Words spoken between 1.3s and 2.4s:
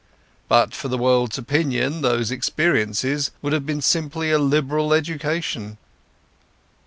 opinion those